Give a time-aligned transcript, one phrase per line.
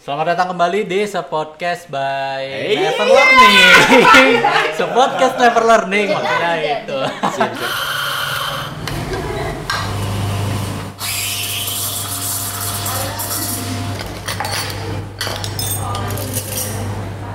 [0.00, 2.88] Selamat datang kembali di Sepodcast by Hey.
[2.88, 3.68] Never Learning.
[4.80, 6.98] Sepodcast Never Learning maksudnya itu.
[7.36, 7.72] Siap, siap.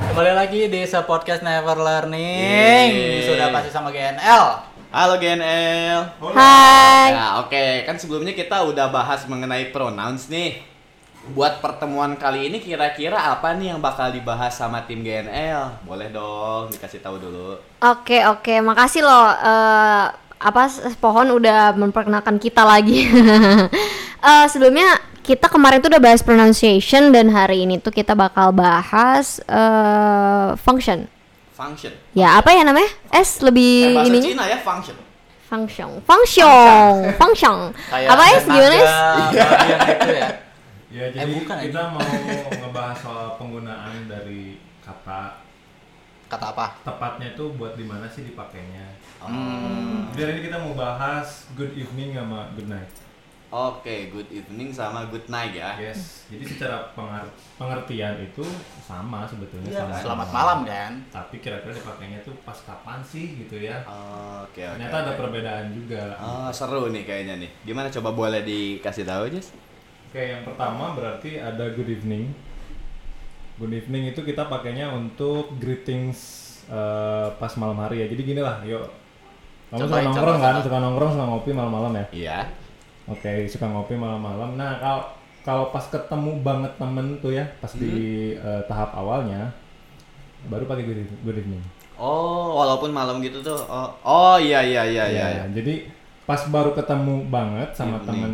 [0.10, 2.90] Kembali lagi di Sepodcast Never Learning.
[2.90, 3.30] Yeay.
[3.30, 4.74] Sudah pasti sama GNL.
[4.90, 6.18] Halo GNL.
[6.34, 7.14] Hai.
[7.14, 10.74] Nah, oke, kan sebelumnya kita udah bahas mengenai pronouns nih.
[11.34, 15.81] Buat pertemuan kali ini kira-kira apa nih yang bakal dibahas sama tim GNL?
[15.81, 17.58] Boleh dong dikasih tahu dulu.
[17.81, 19.34] Oke oke, makasih loh.
[19.34, 20.05] eh,
[20.36, 20.64] apa
[21.02, 23.05] pohon udah memperkenalkan kita lagi.
[24.26, 29.38] Eh, sebelumnya kita kemarin tuh udah bahas pronunciation dan hari ini tuh kita bakal bahas
[29.45, 31.05] eh, function.
[31.53, 31.94] Function.
[32.17, 32.89] Ya apa ya namanya?
[33.14, 34.30] S Eh, lebih bahasa ininya?
[34.34, 34.98] Cina ya function.
[35.45, 35.89] Function.
[36.09, 37.14] Function.
[37.22, 37.55] Function.
[37.94, 38.81] Apa S gimana S?
[38.81, 40.28] tenaga bagian itu ya.
[40.95, 41.99] Ya, jadi Eh, bukan, kita mau
[42.55, 45.44] ngebahas soal penggunaan dari kata
[46.25, 46.67] Kata apa?
[46.81, 48.95] tepatnya itu buat di mana sih dipakainya.
[49.20, 50.08] Hmm.
[50.16, 52.88] Jadi ini kita mau bahas good evening sama good night.
[53.52, 55.75] Oke, good evening sama good night ya.
[55.78, 56.25] Yes.
[56.28, 58.42] Jadi secara pengar- pengertian itu
[58.81, 59.95] sama sebetulnya Iya, sama.
[60.00, 60.92] Selamat malam kan.
[61.14, 63.83] Tapi kira-kira dipakainya tuh pas kapan sih gitu ya.
[63.86, 64.80] Oke, oke.
[64.80, 65.20] Ternyata ada oke.
[65.20, 66.16] perbedaan juga.
[66.17, 67.52] Oh, seru nih kayaknya nih.
[67.64, 69.52] Gimana coba boleh dikasih tahu, Jess?
[70.16, 72.31] Oke, yang pertama berarti ada good evening.
[73.59, 76.16] Good evening itu kita pakainya untuk greetings
[76.71, 78.08] eh, pas malam hari ya.
[78.08, 78.88] Jadi gini lah, yuk.
[79.75, 82.05] Kamu suka nongkrong kan, suka nongkrong suka ngopi malam-malam ya.
[82.16, 82.39] Iya.
[83.11, 84.55] Oke, suka ngopi malam-malam.
[84.55, 85.03] Nah, kalau
[85.43, 87.95] kalau pas ketemu banget temen tuh ya, pas di
[88.39, 89.52] eh, tahap awalnya,
[90.47, 91.59] baru pakai good, good evening.
[91.99, 93.59] Oh, walaupun malam gitu tuh.
[93.67, 95.25] Oh, oh iya iya iya iya.
[95.43, 95.91] Ya, Jadi
[96.23, 98.08] pas baru ketemu banget sama Evening.
[98.08, 98.33] temen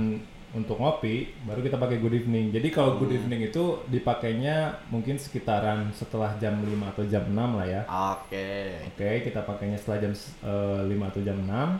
[0.51, 2.51] untuk ngopi, baru kita pakai good evening.
[2.51, 3.23] Jadi kalau good Hmm.
[3.23, 7.81] evening itu dipakainya mungkin sekitaran setelah jam 5 atau jam 6 lah ya.
[7.87, 8.83] Oke.
[8.91, 11.79] Oke, kita pakainya setelah jam eh, 5 atau jam 6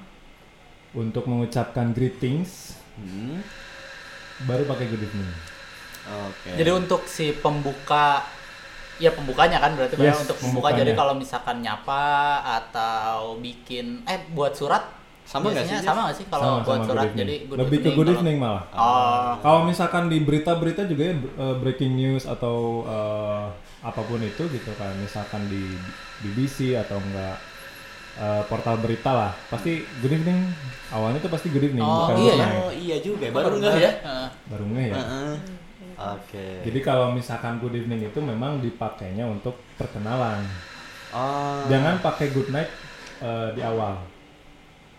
[0.94, 3.44] untuk mengucapkan greetings, Hmm.
[4.44, 5.32] baru pakai good evening.
[6.28, 6.52] Oke.
[6.56, 8.24] Jadi untuk si pembuka
[8.98, 10.80] ya pembukanya kan berarti Bang, Yes, untuk pembuka pembukanya.
[10.80, 12.06] jadi kalau misalkan nyapa
[12.44, 15.01] atau bikin eh buat surat
[15.32, 17.78] Sama nggak sih, sama nggak sih kalau Sama- buat sama surat good jadi good lebih
[17.80, 18.64] evening, ke good kalau- evening malah.
[18.76, 19.30] Oh.
[19.40, 23.46] Kalau misalkan di berita-berita juga ya eh, breaking news atau eh,
[23.82, 25.64] apa pun itu gitu kan, misalkan di
[26.20, 27.40] BBC atau enggak
[28.14, 30.52] eh, portal berita lah, pasti good evening.
[30.92, 32.44] Awalnya tuh pasti good evening, Oh, bukan iya good ya?
[32.44, 32.60] night.
[32.60, 33.92] Oh iya juga, ya, Oh, baru nggak ya?
[34.04, 34.28] Heeh.
[34.46, 34.96] Baru nggak ya.
[35.00, 35.34] Heeh.
[36.02, 36.48] Oke.
[36.66, 40.44] Jadi kalau misalkan good evening itu memang dipakainya untuk perkenalan.
[41.16, 41.64] oh.
[41.66, 42.68] Jangan pakai good night
[43.22, 43.96] eh, di awal.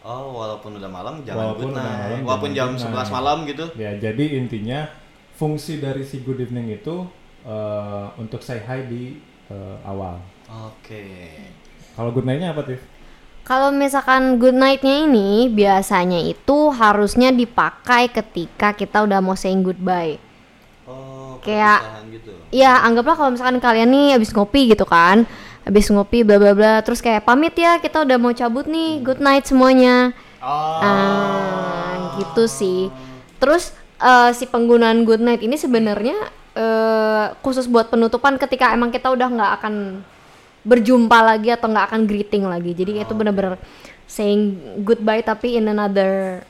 [0.02, 1.86] Oh, walaupun udah malam jangan Walaupun good night.
[1.86, 3.12] malam, Walaupun jam jangan good 11 night.
[3.12, 3.64] malam gitu.
[3.76, 4.80] Ya, jadi intinya
[5.32, 7.06] fungsi dari si good evening itu
[7.42, 10.18] eh, untuk say hi di eh, awal.
[10.66, 11.06] Oke.
[11.92, 12.82] Kalau good night-nya apa, Tiff?
[13.42, 20.18] Kalau misalkan good night-nya ini biasanya itu harusnya dipakai ketika kita udah mau saying goodbye.
[20.84, 22.30] Oh, Kayak- gitu.
[22.50, 25.24] Ya anggaplah kalau misalkan kalian nih habis ngopi gitu kan
[25.62, 26.74] Habis ngopi bla bla bla.
[26.82, 29.02] Terus kayak pamit ya kita udah mau cabut nih.
[29.02, 30.10] Good night semuanya.
[30.42, 30.82] Oh.
[30.82, 32.90] Ah, gitu sih.
[33.38, 33.70] Terus
[34.02, 36.18] eh, si penggunaan good night ini sebenarnya
[36.58, 39.74] eh, khusus buat penutupan ketika emang kita udah nggak akan
[40.62, 42.74] berjumpa lagi atau nggak akan greeting lagi.
[42.74, 43.58] Jadi itu bener-bener
[44.06, 46.42] saying goodbye tapi in another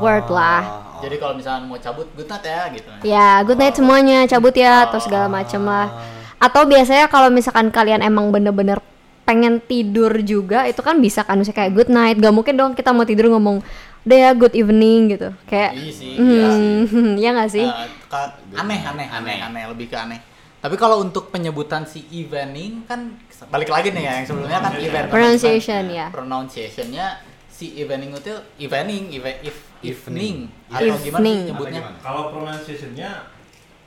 [0.00, 0.62] word lah.
[0.98, 2.88] Oh, Jadi kalau misalkan mau cabut good night ya gitu.
[3.04, 6.17] Ya, good night semuanya, cabut ya atau segala macem lah.
[6.38, 8.78] Atau biasanya kalau misalkan kalian emang bener-bener
[9.22, 12.16] pengen tidur juga, itu kan bisa kan misalnya kayak good night.
[12.16, 13.60] Gak mungkin dong kita mau tidur ngomong
[14.02, 15.28] udah ya good evening gitu.
[15.44, 16.70] Kayak Iya sih, iya sih.
[17.22, 17.66] ya nggak sih?
[17.66, 20.16] Eh, ka- aneh, aneh, aneh, aneh, lebih ke aneh.
[20.58, 23.14] Tapi kalau untuk penyebutan si evening kan
[23.46, 25.06] balik lagi nih ya yang sebelumnya kan event.
[25.06, 26.06] Pronunciation, ya.
[26.08, 27.06] Pronunciationnya
[27.46, 30.88] si evening itu evening, eve- if, evening Evening.
[30.88, 31.38] atau gimana sih Evening.
[31.46, 31.80] nyebutnya?
[31.80, 31.98] Gimana?
[32.00, 33.10] Kalau pronunciation-nya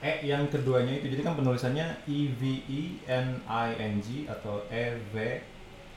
[0.01, 4.65] E yang keduanya itu jadi kan penulisannya E V E N I N G atau
[4.73, 5.15] E V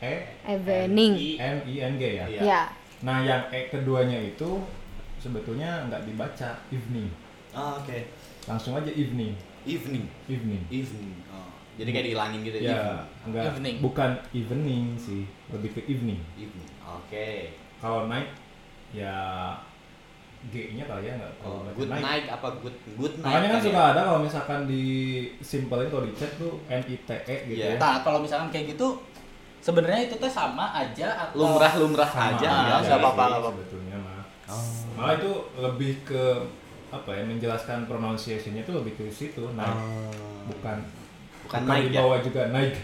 [0.05, 0.15] E
[0.45, 1.41] Evening.
[1.41, 2.27] N I N G ya.
[2.29, 2.43] Iya.
[2.45, 2.62] Ya.
[3.01, 4.61] Nah, yang E keduanya itu
[5.17, 7.09] sebetulnya nggak dibaca evening.
[7.56, 8.12] Oh, Oke.
[8.45, 9.33] Langsung aja evening,
[9.65, 10.05] Evening.
[10.29, 10.61] evening.
[10.69, 11.17] Evening.
[11.33, 11.49] Oh.
[11.81, 13.77] Jadi kayak dihilangin gitu Ya, enggak Evening.
[13.81, 16.21] bukan evening sih, lebih ke evening.
[16.37, 16.71] Evening.
[16.85, 17.57] Oke.
[17.81, 18.29] Kalau night
[18.93, 19.17] ya
[20.44, 23.41] G-nya kali ya nggak Oh, good night apa good good night?
[23.41, 23.91] Makanya kan suka ya?
[23.93, 24.85] ada kalau misalkan di
[25.41, 27.75] simpelin kalau di chat tuh N I T E gitu Iya.
[27.75, 27.81] ya.
[27.81, 29.00] Nah, kalau misalkan kayak gitu
[29.58, 32.76] sebenarnya itu teh sama aja atau lumrah-lumrah Sama aja ya.
[32.79, 33.50] nggak apa-apa, nggak apa-apa.
[33.56, 34.20] sebetulnya mah.
[34.44, 34.73] Oh.
[34.94, 36.25] Malah itu lebih ke
[36.88, 39.75] apa ya menjelaskan pronunciation-nya itu lebih ke situ night
[40.47, 40.79] bukan
[41.43, 42.00] Bukan night di ya?
[42.00, 42.76] bawah juga night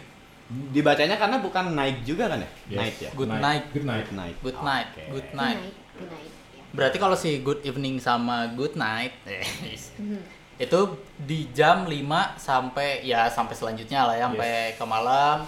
[0.50, 2.50] Dibacanya karena bukan night juga kan ya?
[2.66, 2.78] Yes.
[2.82, 3.10] Night ya.
[3.14, 3.64] Good night.
[3.70, 4.36] good night Good night.
[4.42, 5.02] Good night, Oke.
[5.06, 5.58] good Good night.
[5.62, 6.32] night, good night.
[6.70, 6.76] Ya.
[6.78, 9.12] Berarti kalau si good evening sama good night
[10.64, 10.80] itu
[11.16, 11.96] di jam 5
[12.36, 15.38] sampai ya sampai selanjutnya lah ya sampai ke malam.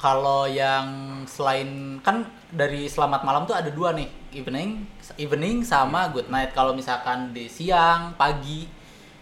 [0.00, 0.88] Kalau yang
[1.28, 4.88] selain kan dari selamat malam tuh ada dua nih, evening,
[5.20, 6.56] evening sama good night.
[6.56, 8.64] Kalau misalkan di siang, pagi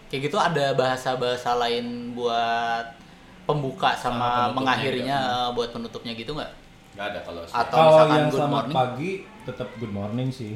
[0.07, 2.95] kayak gitu ada bahasa-bahasa lain buat
[3.43, 6.51] pembuka Sama sama, mengakhirinya eh, buat penutupnya gitu nggak?
[6.95, 8.75] Nggak ada kalau Atau kalau misalkan yang good selamat morning.
[8.79, 9.11] pagi
[9.43, 10.53] tetap good morning sih.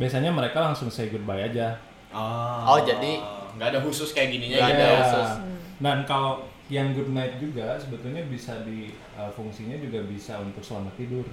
[0.00, 1.76] Biasanya mereka langsung say goodbye aja.
[2.10, 3.20] Oh, Oh, jadi-
[3.50, 4.98] nggak ada khusus kayak gininya gitu ada ya?
[5.04, 5.30] khusus.
[5.80, 10.94] dan kalau yang good night juga sebetulnya bisa di uh, fungsinya juga bisa untuk selamat
[10.96, 11.26] tidur.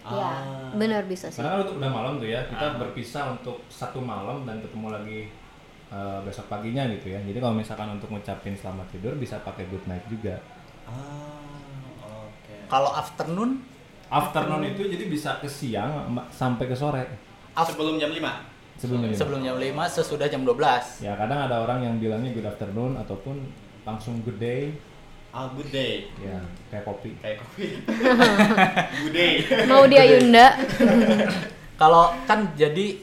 [0.00, 0.32] Ya,
[0.72, 1.44] benar bisa sih.
[1.44, 5.20] karena kan udah malam tuh ya kita berpisah untuk satu malam dan ketemu lagi
[5.92, 7.20] uh, besok paginya gitu ya.
[7.20, 10.40] Jadi kalau misalkan untuk ngucapin selamat tidur bisa pakai good night juga.
[10.88, 11.36] Ah,
[12.00, 12.54] oke.
[12.66, 13.60] Kalau afternoon?
[14.08, 17.04] Afternoon itu jadi bisa ke siang sampai ke sore
[17.52, 18.22] Sebelum jam 5?
[18.80, 21.04] sebelumnya sebelum jam 5 sesudah jam 12.
[21.04, 23.36] ya kadang ada orang yang bilangnya good afternoon ataupun
[23.82, 24.72] langsung good day
[25.28, 26.10] Ah, good day.
[26.18, 27.78] ya kayak kopi Kayak kopi.
[29.04, 29.32] good day.
[29.64, 30.58] Mau dia Yunda?
[31.80, 32.98] Kalau kan jadi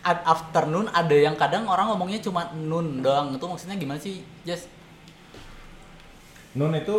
[0.00, 3.32] ad- afternoon ada yang kadang orang ngomongnya cuma noon doang.
[3.32, 4.70] Itu maksudnya gimana sih, Jess?
[6.52, 6.98] nun itu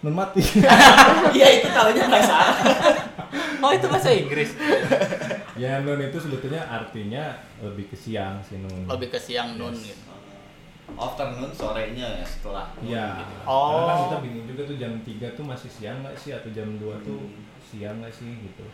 [0.00, 0.44] nun mati
[1.34, 2.52] Iya, itu tahunya salah.
[3.58, 4.52] Oh, itu bahasa Inggris.
[5.60, 9.92] Ya nun itu sebetulnya artinya lebih ke siang sih nun Lebih ke siang noon Yes.
[9.92, 10.08] gitu.
[10.90, 12.66] Afternoon sorenya ya setelah.
[12.82, 13.20] Iya.
[13.22, 13.34] Gitu.
[13.46, 13.70] Oh.
[13.78, 16.66] Karena kan kita bingung juga tuh jam 3 tuh masih siang nggak sih atau jam
[16.80, 17.20] 2 tuh
[17.60, 18.64] siang nggak sih gitu.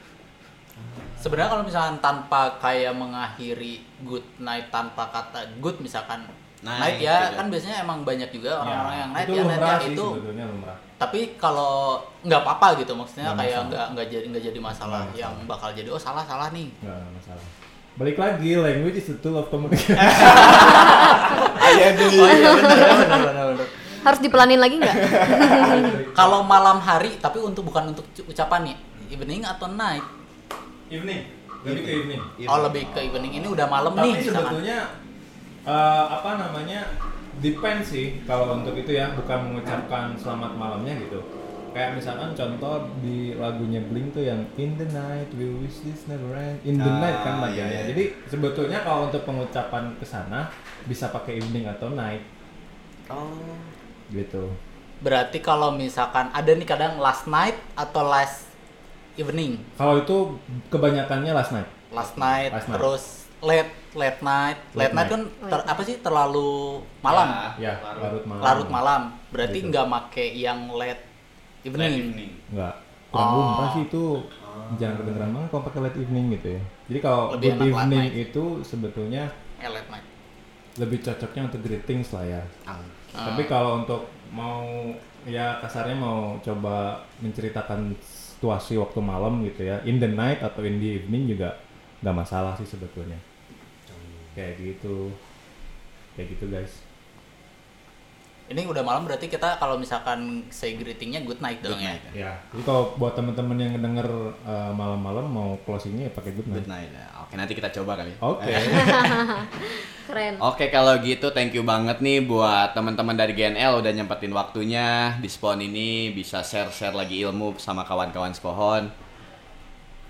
[1.17, 6.25] Sebenarnya kalau misalkan tanpa kayak mengakhiri good night tanpa kata good misalkan
[6.67, 7.37] Night, night, ya gitu.
[7.37, 9.93] kan biasanya emang banyak juga orang-orang Ya, yang night itu ya night lumrah ya sih
[9.93, 10.77] itu sebetulnya lumrah.
[10.97, 11.73] tapi kalau
[12.21, 15.49] nggak apa-apa gitu maksudnya Nggak kayak nggak nggak jadi nggak jadi masalah Nggak yang masalah.
[15.49, 17.45] bakal jadi oh salah salah nih Nggak masalah.
[17.97, 19.97] Balik lagi, language is the tool of communication.
[19.97, 23.69] Oh iya benar benar benar benar
[24.03, 24.97] Harus dipelanin lagi nggak?
[26.19, 28.77] kalau malam hari tapi untuk bukan untuk ucapan nih
[29.09, 30.05] evening atau night
[30.87, 31.27] evening,
[31.63, 32.21] lebih ke evening.
[32.45, 34.79] oh lebih ke evening ini udah malam Tapi nih misalkan sebetulnya
[35.67, 36.87] eh, apa namanya
[37.37, 41.21] depend sih kalau untuk itu ya bukan mengucapkan selamat malamnya gitu.
[41.71, 46.33] Kayak misalkan contoh di lagunya Blink tuh yang In the night we wish this never
[46.33, 46.57] end.
[46.65, 47.77] In the Ah, night kan iya, bagiannya.
[47.77, 47.89] iya.
[47.93, 50.49] Jadi sebetulnya kalau untuk pengucapan ke sana
[50.85, 52.25] bisa pakai evening atau night
[53.07, 53.29] Oh.
[54.09, 54.51] gitu.
[54.97, 58.49] berarti kalau misalkan ada nih kadang last night atau last
[59.15, 60.17] evening Kalau itu
[60.67, 61.69] kebanyakannya last night.
[61.89, 62.81] last night, Last night.
[62.81, 65.09] terus late late night late, Late night, night.
[65.09, 66.51] kan ter- apa sih terlalu
[67.01, 68.03] malam Ya, larut.
[68.03, 68.43] larut malam.
[68.43, 69.69] larut malam berarti Gitu.
[69.71, 71.03] nggak make yang late
[71.63, 72.31] evening, Late evening.
[72.51, 72.75] Enggak.
[73.07, 73.39] Kurang Oh.
[73.41, 74.03] lumrah sih itu
[74.77, 76.63] jangan kedengeran banget kalau pakai late evening gitu ya.
[76.87, 78.25] Jadi kalau Lebih good evening night.
[78.27, 79.25] itu sebetulnya
[79.57, 80.07] Eh, late night
[80.77, 82.43] lebih cocoknya untuk greetings lah ya.
[82.63, 82.85] Ah.
[83.25, 84.61] Tapi kalau untuk mau
[85.25, 90.77] ya kasarnya mau coba menceritakan situasi waktu malam gitu ya, in the night atau in
[90.77, 91.57] the evening juga
[91.99, 93.17] nggak masalah sih sebetulnya.
[94.37, 95.11] Kayak gitu.
[96.15, 96.75] Kayak gitu guys.
[98.47, 102.03] ini udah malam berarti kita kalau misalkan say greetingnya good night dong Good ya night.
[102.15, 102.33] Ya.
[102.55, 104.07] Jadi kalau buat teman-teman yang denger
[104.47, 106.63] uh, malam-malam mau closingnya ya pakai good night.
[106.63, 106.91] Good night.
[106.95, 107.07] ya.
[107.27, 108.15] Oke, nanti kita coba kali.
[108.23, 108.47] Oke.
[110.07, 110.39] Keren.
[110.39, 115.27] Oke kalau gitu thank you banget nih buat teman-teman dari GNL udah nyempetin waktunya di
[115.27, 118.87] spawn ini bisa share-share lagi ilmu sama kawan-kawan Spohon.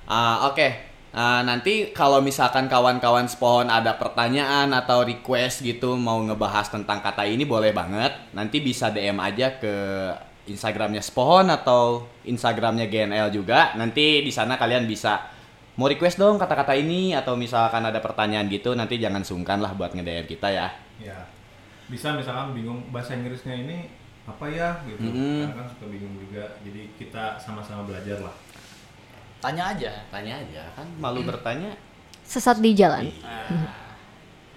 [0.05, 0.77] Ah, Oke,
[1.15, 7.25] Ah, nanti kalau misalkan kawan-kawan Spohon ada pertanyaan atau request gitu mau ngebahas tentang kata
[7.25, 8.13] ini boleh banget.
[8.37, 9.75] Nanti bisa DM aja ke
[10.47, 13.75] Instagramnya Spohon atau Instagramnya GNL juga.
[13.75, 15.25] Nanti di sana kalian bisa
[15.77, 19.93] mau request dong kata-kata ini atau misalkan ada pertanyaan gitu nanti jangan sungkan lah buat
[19.93, 20.69] nge-DM kita ya.
[21.01, 21.19] Ya.
[21.87, 23.89] Bisa misalkan bingung bahasa Inggrisnya ini
[24.27, 25.07] apa ya gitu.
[25.07, 25.49] Mm-mm.
[25.49, 26.59] Karena kan suka bingung juga.
[26.67, 28.35] Jadi kita sama-sama belajar lah.
[29.39, 31.77] Tanya aja Tanya aja kan malu bertanya.
[32.23, 33.07] Sesat di jalan.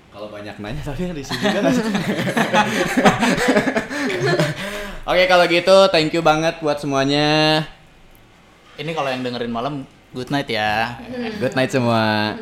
[0.09, 1.83] Kalau banyak nanya tapi risih juga nggak sih?
[5.05, 7.62] Oke kalau gitu thank you banget buat semuanya.
[8.74, 9.74] ini kalau yang dengerin malam
[10.12, 10.95] good night ya
[11.38, 12.36] Good night semua.